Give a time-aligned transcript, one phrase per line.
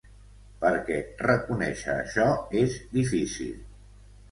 [0.63, 0.97] Perquè
[1.27, 2.27] reconèixer això
[2.65, 3.55] és difícil.